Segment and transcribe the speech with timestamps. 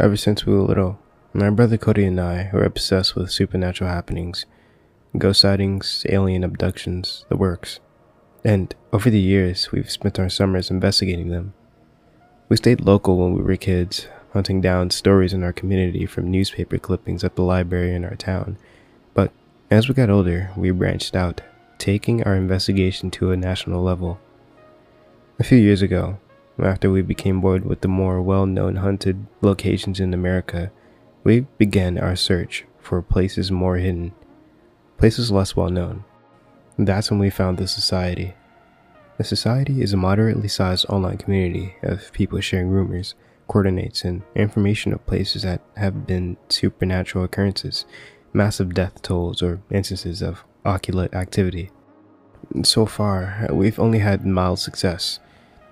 [0.00, 0.98] Ever since we were little,
[1.34, 4.46] my brother Cody and I were obsessed with supernatural happenings,
[5.18, 7.78] ghost sightings, alien abductions, the works.
[8.42, 11.52] And over the years, we've spent our summers investigating them.
[12.48, 16.78] We stayed local when we were kids, hunting down stories in our community from newspaper
[16.78, 18.56] clippings at the library in our town.
[19.12, 19.30] But
[19.70, 21.42] as we got older, we branched out,
[21.76, 24.18] taking our investigation to a national level.
[25.38, 26.18] A few years ago,
[26.60, 30.70] after we became bored with the more well known haunted locations in America,
[31.24, 34.12] we began our search for places more hidden,
[34.98, 36.04] places less well known.
[36.78, 38.34] That's when we found the Society.
[39.18, 43.14] The Society is a moderately sized online community of people sharing rumors,
[43.46, 47.84] coordinates, and information of places that have been supernatural occurrences,
[48.32, 51.70] massive death tolls, or instances of occult activity.
[52.64, 55.20] So far, we've only had mild success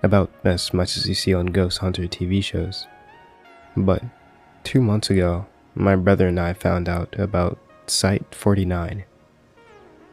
[0.03, 2.87] about as much as you see on ghost hunter TV shows.
[3.75, 4.03] But
[4.63, 9.05] two months ago, my brother and I found out about Site 49.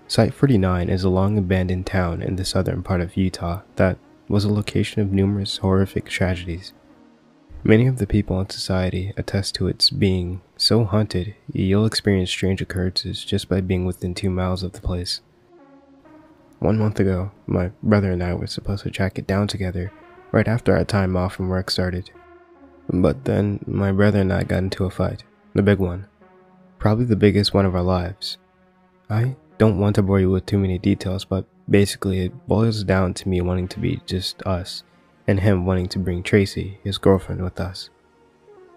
[0.06, 4.44] Site 49 is a long abandoned town in the southern part of Utah that was
[4.44, 6.72] a location of numerous horrific tragedies.
[7.64, 12.62] Many of the people in society attest to its being so haunted, you'll experience strange
[12.62, 15.20] occurrences just by being within two miles of the place.
[16.60, 19.92] One month ago, my brother and I were supposed to track it down together
[20.32, 22.10] right after our time off from work started.
[22.88, 26.06] But then my brother and I got into a fight, the big one.
[26.78, 28.38] Probably the biggest one of our lives.
[29.08, 33.14] I don't want to bore you with too many details, but basically it boils down
[33.14, 34.82] to me wanting to be just us
[35.26, 37.90] and him wanting to bring Tracy, his girlfriend, with us.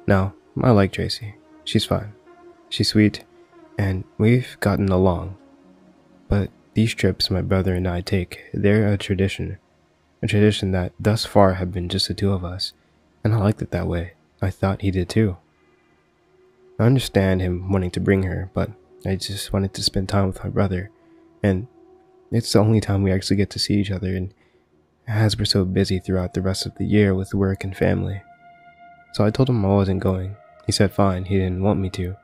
[0.05, 1.35] Now, I like Tracy.
[1.63, 2.13] She's fine.
[2.69, 3.23] She's sweet,
[3.77, 5.37] and we've gotten along.
[6.27, 9.57] But these trips my brother and I take, they're a tradition.
[10.23, 12.73] A tradition that thus far have been just the two of us,
[13.23, 14.13] and I liked it that way.
[14.41, 15.37] I thought he did too.
[16.79, 18.71] I understand him wanting to bring her, but
[19.05, 20.91] I just wanted to spend time with my brother,
[21.43, 21.67] and
[22.31, 24.33] it's the only time we actually get to see each other, and
[25.07, 28.21] as we're so busy throughout the rest of the year with work and family.
[29.13, 30.37] So I told him I wasn't going.
[30.65, 32.15] He said fine, he didn't want me to.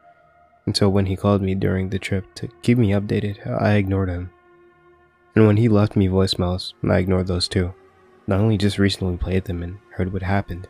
[0.66, 4.10] And so when he called me during the trip to keep me updated, I ignored
[4.10, 4.30] him.
[5.38, 7.72] And when he left me voicemails, I ignored those too.
[8.26, 10.68] Not only just recently played them and heard what happened.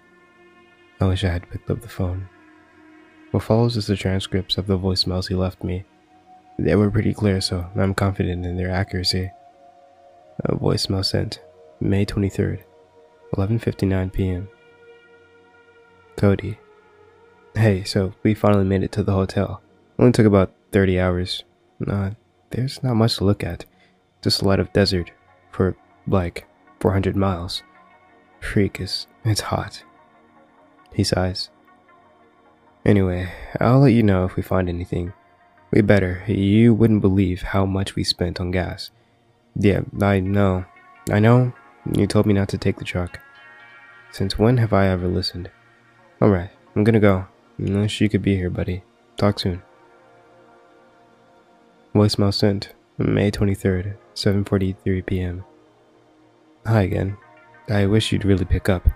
[0.99, 2.27] I wish I had picked up the phone.
[3.31, 5.85] What follows is the transcripts of the voicemails he left me.
[6.59, 9.31] They were pretty clear, so I'm confident in their accuracy.
[10.43, 11.39] A voicemail sent
[11.79, 12.61] May 23rd,
[13.37, 14.49] 11:59 p.m.
[16.17, 16.59] Cody.
[17.55, 19.61] Hey, so we finally made it to the hotel.
[19.97, 21.45] Only took about 30 hours.
[21.87, 22.09] Uh,
[22.49, 23.63] there's not much to look at.
[24.21, 25.11] Just a lot of desert
[25.51, 25.75] for
[26.07, 26.45] like
[26.79, 27.63] 400 miles.
[28.39, 29.83] Freak is, it's hot.
[30.93, 31.49] He sighs.
[32.85, 35.13] Anyway, I'll let you know if we find anything.
[35.71, 36.23] We better.
[36.27, 38.91] You wouldn't believe how much we spent on gas.
[39.55, 40.65] Yeah, I know.
[41.11, 41.53] I know.
[41.93, 43.19] You told me not to take the truck.
[44.11, 45.49] Since when have I ever listened?
[46.21, 47.27] Alright, I'm gonna go.
[47.57, 48.83] Unless you could be here, buddy.
[49.17, 49.61] Talk soon.
[51.93, 52.73] Voicemail sent.
[52.99, 55.45] May 23rd, 7:43 p.m.
[56.65, 57.15] Hi again.
[57.69, 58.89] I wish you'd really pick up.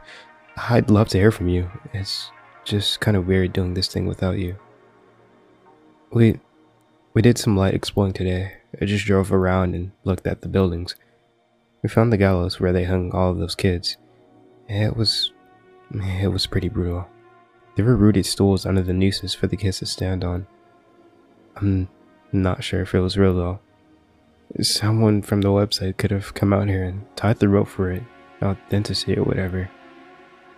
[0.58, 1.70] I'd love to hear from you.
[1.94, 2.32] It's
[2.66, 4.56] just kind of weird doing this thing without you.
[6.12, 6.40] We
[7.14, 8.54] we did some light exploring today.
[8.82, 10.96] I just drove around and looked at the buildings.
[11.84, 13.98] We found the gallows where they hung all of those kids.
[14.68, 15.32] It was
[15.94, 17.08] it was pretty brutal.
[17.76, 20.48] There were rooted stools under the nooses for the kids to stand on.
[21.56, 21.88] I'm
[22.32, 23.60] not sure if it was real though.
[24.60, 28.04] Someone from the website could have come out here and tied the rope for it,
[28.44, 29.70] authenticity or whatever.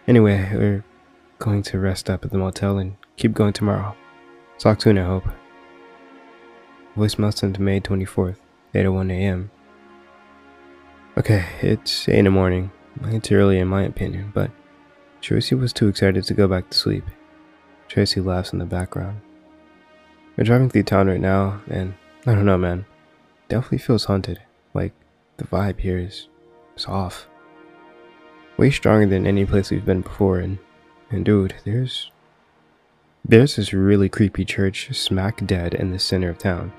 [0.08, 0.84] Anyway, we're
[1.38, 3.96] going to rest up at the motel and keep going tomorrow.
[4.58, 5.26] Talk soon, I hope.
[6.98, 8.38] Voicemail sent May 24th,
[8.74, 9.52] 8.01 a.m.
[11.16, 12.72] Okay, it's 8 in the morning.
[13.06, 14.50] It's early in my opinion, but
[15.22, 17.06] Tracy was too excited to go back to sleep.
[17.88, 19.22] Tracy laughs in the background.
[20.36, 21.94] We're driving through town right now, and
[22.26, 22.86] I don't know, man
[23.54, 24.42] definitely feels haunted.
[24.74, 24.94] Like
[25.38, 26.28] the vibe here is,
[26.76, 27.28] is off.
[28.58, 30.58] Way stronger than any place we've been before, and
[31.12, 32.10] and dude, there's
[33.24, 36.74] there's this really creepy church smack dead in the center of town.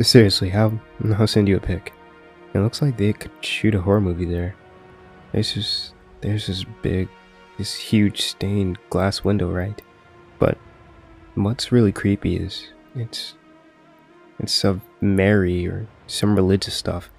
[0.00, 0.80] Seriously, how
[1.18, 1.92] I'll send you a pic.
[2.54, 4.54] It looks like they could shoot a horror movie there.
[5.32, 5.92] There's just
[6.22, 7.08] there's this big,
[7.58, 9.80] this huge stained glass window, right?
[10.38, 10.56] But
[11.34, 13.34] what's really creepy is it's
[14.38, 17.10] it's of Mary or some religious stuff.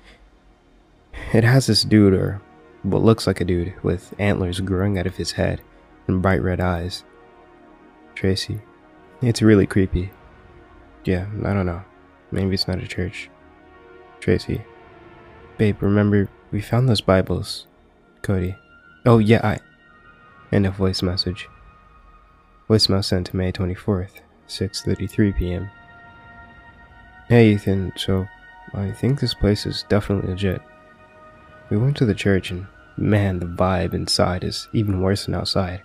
[1.34, 2.42] It has this dude, or
[2.84, 5.62] what looks like a dude, with antlers growing out of his head
[6.08, 7.04] and bright red eyes.
[8.16, 8.62] Tracy.
[9.22, 10.12] It's really creepy.
[11.06, 11.84] Yeah, I don't know.
[12.32, 13.30] Maybe it's not a church.
[14.20, 14.64] Tracy.
[15.58, 17.68] Babe, remember, we found those Bibles.
[18.22, 18.56] Cody.
[19.06, 19.60] Oh, yeah, I.
[20.52, 21.48] End of voice message.
[22.70, 25.70] Voicemail sent May 24th, 6.33 p.m.
[27.32, 28.28] Hey, Ethan, so
[28.74, 30.62] I think this place is definitely legit.
[31.70, 32.68] We went to the church and
[32.98, 35.82] man, the vibe inside is even worse than outside.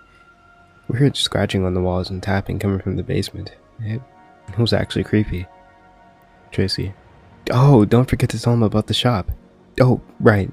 [0.88, 3.52] We heard scratching on the walls and tapping coming from the basement.
[3.78, 4.02] It,
[4.58, 5.46] was actually creepy.
[6.50, 6.94] Tracy.
[7.52, 9.30] Oh, don't forget to tell them about the shop.
[9.80, 10.50] Oh, right.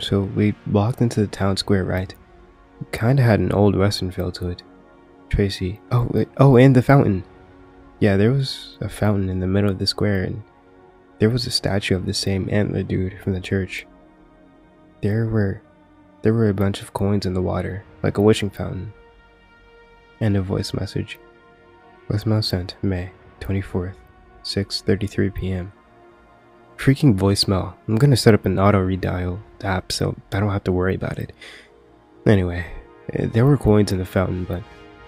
[0.00, 2.12] So we walked into the town square, right?
[2.90, 4.64] Kinda had an old western feel to it.
[5.28, 5.80] Tracy.
[5.92, 7.22] Oh, oh, and the fountain.
[8.02, 10.42] Yeah, there was a fountain in the middle of the square, and
[11.20, 13.86] there was a statue of the same antler dude from the church.
[15.02, 15.62] There were,
[16.22, 18.92] there were a bunch of coins in the water, like a wishing fountain.
[20.20, 21.20] End of voice message.
[22.08, 23.94] Voicemail sent May 24th,
[24.42, 25.72] 6:33 p.m.
[26.76, 27.74] Freaking voicemail.
[27.86, 31.20] I'm gonna set up an auto redial app so I don't have to worry about
[31.20, 31.32] it.
[32.26, 32.66] Anyway,
[33.12, 34.64] eh, there were coins in the fountain, but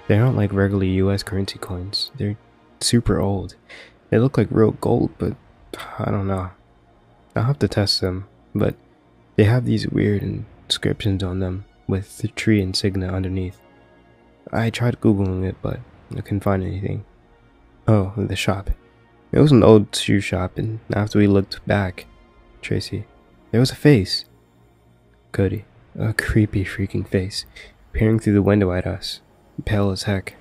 [0.06, 2.12] they aren't like regular US currency coins.
[2.19, 2.37] They're
[2.85, 3.57] super old.
[4.11, 5.35] They look like real gold, but
[5.99, 6.51] I don't know.
[7.35, 8.77] I'll have to test them, but
[9.37, 13.61] they have these weird inscriptions on them with the tree insignia underneath.
[14.53, 15.81] I tried googling it, but
[16.13, 17.05] I couldn't find anything.
[17.89, 18.71] Oh, the shop.
[19.33, 22.07] It was an old shoe shop, and after we looked back,
[22.63, 23.05] Tracy,
[23.51, 24.25] there was a face.
[25.33, 25.65] Cody,
[25.99, 27.45] a creepy freaking face,
[27.93, 29.21] peering through the window at us,
[29.65, 30.37] pale as heck.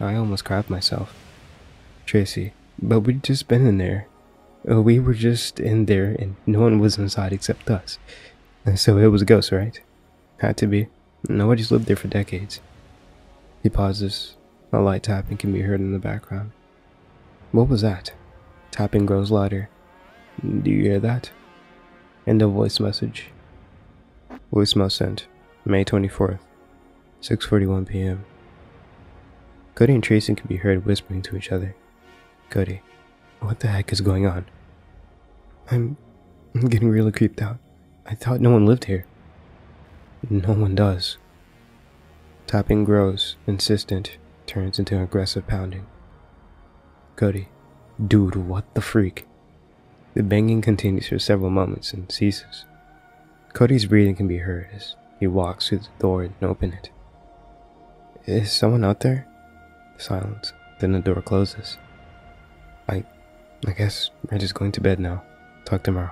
[0.00, 1.14] I almost crapped myself.
[2.12, 4.06] Tracy, but we'd just been in there.
[4.70, 7.98] Uh, we were just in there, and no one was inside except us.
[8.74, 9.80] So it was a ghost, right?
[10.36, 10.88] Had to be.
[11.26, 12.60] Nobody's lived there for decades.
[13.62, 14.36] He pauses.
[14.74, 16.50] A light tapping can be heard in the background.
[17.50, 18.12] What was that?
[18.70, 19.70] Tapping grows louder.
[20.42, 21.30] Do you hear that?
[22.26, 23.28] End of voice message.
[24.52, 25.26] Voicemail sent.
[25.64, 26.40] May 24th,
[27.22, 28.26] 6.41 p.m.
[29.74, 31.74] Cody and Tracy can be heard whispering to each other.
[32.52, 32.82] Cody,
[33.40, 34.44] what the heck is going on?
[35.70, 35.96] I'm,
[36.54, 37.56] I'm getting really creeped out.
[38.04, 39.06] I thought no one lived here.
[40.28, 41.16] No one does.
[42.46, 45.86] Tapping grows, insistent, turns into aggressive pounding.
[47.16, 47.48] Cody,
[48.06, 49.26] dude, what the freak?
[50.12, 52.66] The banging continues for several moments and ceases.
[53.54, 56.90] Cody's breathing can be heard as he walks through the door and opens it.
[58.26, 59.26] Is someone out there?
[59.96, 60.52] Silence.
[60.80, 61.78] Then the door closes.
[63.64, 65.22] I guess we're just going to bed now.
[65.64, 66.10] Talk tomorrow.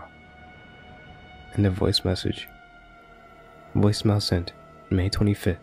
[1.55, 2.49] And of voice message.
[3.75, 4.53] Voicemail sent
[4.89, 5.59] May 25th,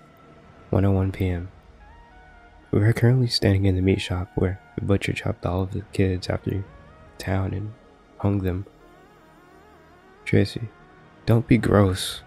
[0.70, 1.50] 101 p.m.
[2.72, 5.84] We are currently standing in the meat shop where the butcher chopped all of the
[5.94, 6.66] kids after
[7.18, 7.74] town and
[8.18, 8.66] hung them.
[10.26, 10.68] Tracy,
[11.26, 12.22] don't be gross.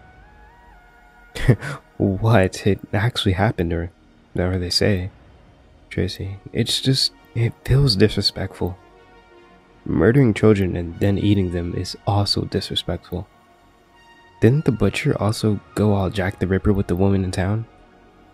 [1.97, 2.65] what?
[2.65, 3.91] It actually happened, or
[4.33, 5.11] whatever they say.
[5.91, 8.75] Tracy, it's just, it feels disrespectful.
[9.85, 13.27] Murdering children and then eating them is also disrespectful.
[14.41, 17.65] Didn't the butcher also go all Jack the Ripper with the woman in town?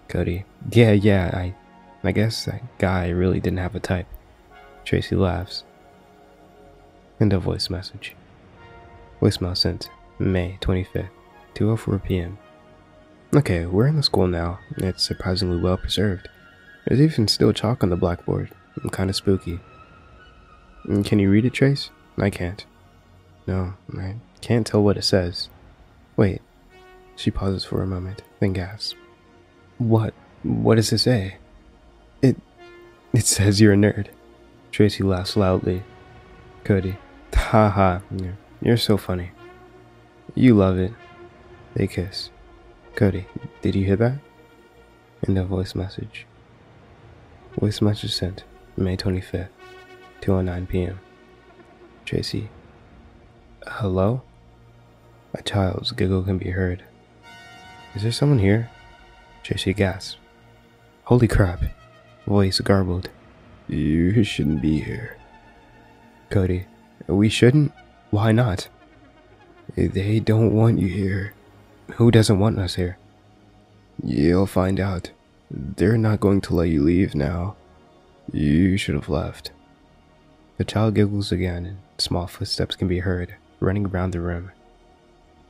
[0.07, 1.55] Cody, yeah, yeah, I
[2.03, 4.07] I guess that guy really didn't have a type.
[4.85, 5.63] Tracy laughs.
[7.19, 8.15] End of voice message.
[9.21, 9.89] Voicemail sent
[10.19, 11.09] May 25th,
[11.55, 12.37] 2.04 p.m.
[13.35, 14.59] Okay, we're in the school now.
[14.77, 16.29] It's surprisingly well preserved.
[16.85, 18.51] There's even still chalk on the blackboard.
[18.81, 19.59] I'm kinda spooky.
[20.85, 21.89] Mm, can you read it, Trace?
[22.17, 22.65] I can't.
[23.45, 25.49] No, I can't tell what it says.
[26.15, 26.41] Wait.
[27.15, 28.95] She pauses for a moment, then gasps.
[29.77, 30.13] What?
[30.43, 31.37] What does it say?
[32.21, 32.37] It.
[33.13, 34.09] It says you're a nerd.
[34.71, 35.83] Tracy laughs loudly.
[36.63, 36.97] Cody.
[37.33, 38.01] Ha ha.
[38.61, 39.31] You're so funny.
[40.35, 40.91] You love it.
[41.73, 42.29] They kiss.
[42.95, 43.27] Cody,
[43.61, 44.19] did you hear that?
[45.27, 46.25] End of voice message.
[47.59, 48.43] Voice message sent
[48.75, 49.49] May 25th,
[50.21, 50.99] 2.09 p.m.
[52.05, 52.49] Tracy.
[53.65, 54.21] Hello?
[55.33, 56.83] A child's giggle can be heard.
[57.95, 58.69] Is there someone here?
[59.43, 60.17] Tracy gasps.
[61.05, 61.63] Holy crap.
[62.25, 63.09] Voice garbled.
[63.67, 65.17] You shouldn't be here.
[66.29, 66.65] Cody.
[67.07, 67.71] We shouldn't?
[68.09, 68.67] Why not?
[69.75, 71.33] They don't want you here.
[71.95, 72.97] Who doesn't want us here?
[74.03, 75.11] You'll find out.
[75.49, 77.55] They're not going to let you leave now.
[78.31, 79.51] You should have left.
[80.57, 84.51] The child giggles again, and small footsteps can be heard running around the room.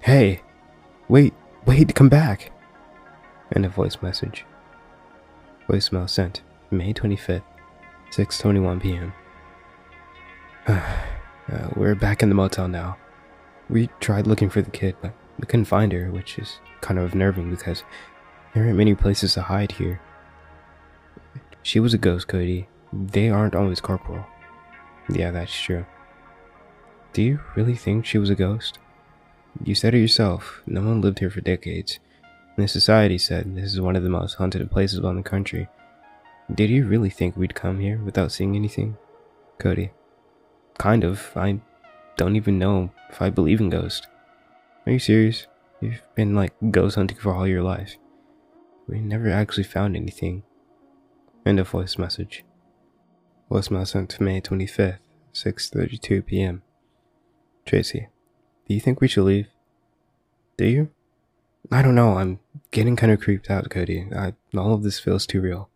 [0.02, 0.42] Hey!
[1.08, 1.34] Wait,
[1.66, 2.52] wait, come back!
[3.52, 4.46] And a voice message.
[5.70, 7.44] Voicemail sent May 25th,
[8.12, 9.14] 6:21 p.m.
[10.68, 12.98] uh, we're back in the motel now.
[13.70, 17.14] We tried looking for the kid, but we couldn't find her, which is kind of
[17.14, 17.84] unnerving because
[18.54, 20.02] there aren't many places to hide here.
[21.64, 22.68] She was a ghost, Cody.
[22.92, 24.26] They aren't always corporal.
[25.10, 25.86] Yeah, that's true.
[27.14, 28.80] Do you really think she was a ghost?
[29.64, 30.62] You said it yourself.
[30.68, 32.00] No one lived here for decades.
[32.56, 35.68] And the society said this is one of the most haunted places in the country.
[36.54, 38.98] Did you really think we'd come here without seeing anything?
[39.60, 39.92] Cody.
[40.78, 41.32] Kind of.
[41.36, 41.60] I
[42.18, 44.08] don't even know if I believe in ghosts.
[44.86, 45.48] Are you serious?
[45.82, 47.98] You've been like ghost hunting for all your life.
[48.88, 50.44] We never actually found anything.
[51.46, 52.44] End of voice message.
[53.50, 55.00] Voicemail sent to May 25th,
[55.34, 56.64] 6.32 p.m.
[57.66, 58.08] Tracy,
[58.68, 59.48] do you think we should leave?
[60.58, 60.90] Do you?
[61.72, 62.40] I don't know, I'm
[62.72, 64.08] getting kind of creeped out, Cody.
[64.16, 65.70] I, all of this feels too real.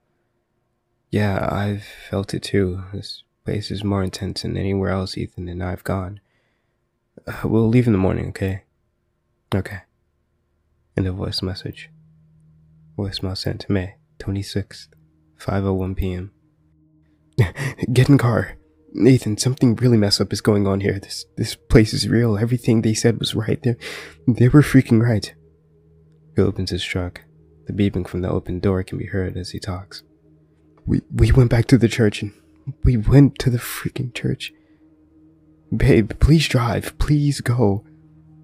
[1.09, 2.83] Yeah, I've felt it too.
[2.93, 6.21] This place is more intense than anywhere else Ethan and I've gone.
[7.27, 8.63] Uh, we'll leave in the morning, okay?
[9.53, 9.81] Okay.
[10.97, 11.89] End of voice message.
[12.97, 14.87] Voicemail sent to May 26th,
[15.39, 16.31] 5.01 p.m.
[17.93, 18.57] Get in car.
[18.93, 20.99] Nathan, something really messed up is going on here.
[20.99, 22.37] This this place is real.
[22.37, 23.61] Everything they said was right.
[23.61, 23.75] They,
[24.27, 25.33] they were freaking right.
[26.35, 27.21] He opens his truck.
[27.67, 30.03] The beeping from the open door can be heard as he talks.
[30.85, 32.33] We we went back to the church and
[32.83, 34.51] we went to the freaking church.
[35.75, 36.97] Babe, please drive.
[36.99, 37.85] Please go.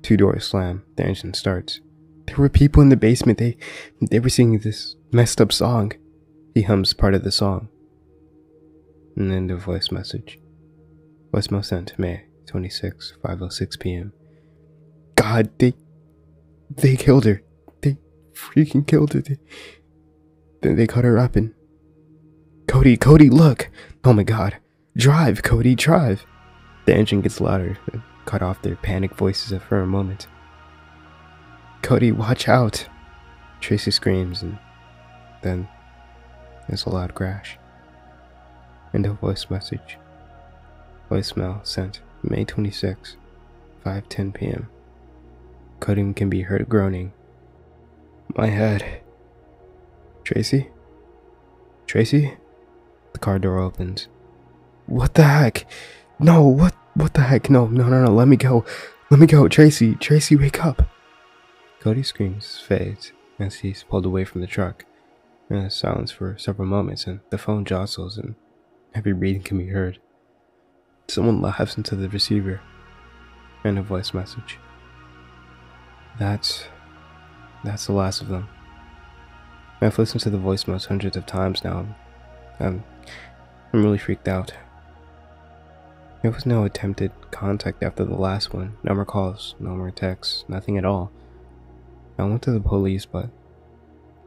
[0.01, 0.83] Two doors slam.
[0.95, 1.81] The engine starts.
[2.25, 3.37] There were people in the basement.
[3.37, 3.57] They
[4.01, 5.91] they were singing this messed up song.
[6.53, 7.67] He hums part of the song
[9.17, 10.39] and then the voice message.
[11.33, 14.13] Voicemail sent May 26, 5.06 p.m.
[15.15, 15.73] God, they,
[16.69, 17.41] they killed her.
[17.81, 17.97] They
[18.33, 19.21] freaking killed her.
[19.21, 19.37] They,
[20.61, 21.53] then they cut her up and...
[22.67, 23.69] Cody, Cody, look!
[24.03, 24.57] Oh my god.
[24.95, 26.25] Drive, Cody, drive!
[26.85, 27.77] The engine gets louder,
[28.25, 30.27] cut off their panicked voices for a moment.
[31.81, 32.87] Cody, watch out!
[33.61, 34.59] Tracy screams and
[35.41, 35.67] then
[36.67, 37.57] there's a loud crash.
[38.97, 39.99] End of voice message.
[41.11, 43.15] Voicemail sent May 26,
[43.85, 44.69] 5:10 p.m.
[45.79, 47.13] Cody can be heard groaning.
[48.35, 49.01] My head.
[50.23, 50.71] Tracy?
[51.85, 52.37] Tracy?
[53.13, 54.07] The car door opens.
[54.87, 55.67] What the heck?
[56.17, 57.51] No, what what the heck?
[57.51, 58.65] No, no, no, no, let me go.
[59.11, 59.47] Let me go.
[59.47, 60.89] Tracy, Tracy, wake up.
[61.81, 64.85] Cody screams fades as he's pulled away from the truck.
[65.49, 68.33] There's silence for several moments and the phone jostles and
[68.93, 69.99] Every breathing can be heard.
[71.07, 72.61] Someone laughs into the receiver.
[73.63, 74.57] And a voice message.
[76.19, 76.65] That's.
[77.63, 78.47] That's the last of them.
[79.81, 81.85] I've listened to the voice voicemails hundreds of times now.
[82.59, 82.83] I'm.
[83.73, 84.53] I'm really freaked out.
[86.21, 88.77] There was no attempted contact after the last one.
[88.83, 91.11] No more calls, no more texts, nothing at all.
[92.17, 93.29] I went to the police, but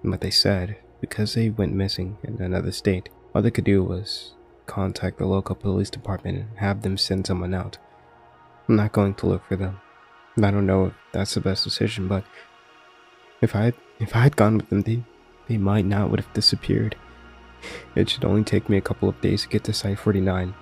[0.02, 4.34] what they said, because they went missing in another state, all they could do was
[4.70, 7.76] contact the local police department and have them send someone out.
[8.68, 9.80] I'm not going to look for them.
[10.38, 12.24] I don't know if that's the best decision, but
[13.42, 15.02] if I if I had gone with them, they
[15.48, 16.94] they might not would have disappeared.
[17.94, 20.54] It should only take me a couple of days to get to Site 49.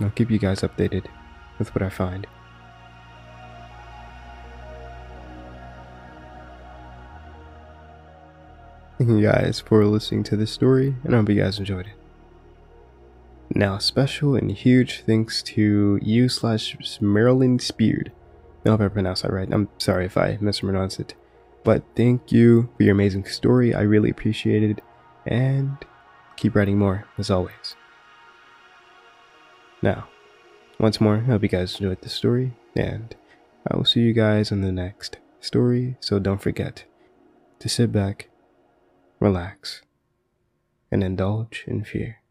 [0.00, 1.06] I'll keep you guys updated
[1.58, 2.26] with what I find.
[8.98, 12.03] Thank you guys for listening to this story, and I hope you guys enjoyed it.
[13.56, 18.10] Now, special and huge thanks to you slash Marilyn Speared.
[18.66, 19.48] I hope I pronounced that right.
[19.48, 21.14] I'm sorry if I mispronounced it.
[21.62, 23.72] But thank you for your amazing story.
[23.72, 24.80] I really appreciate it.
[25.24, 25.76] And
[26.36, 27.76] keep writing more, as always.
[29.80, 30.08] Now,
[30.80, 32.54] once more, I hope you guys enjoyed the story.
[32.74, 33.14] And
[33.70, 35.96] I will see you guys in the next story.
[36.00, 36.86] So don't forget
[37.60, 38.30] to sit back,
[39.20, 39.82] relax,
[40.90, 42.23] and indulge in fear.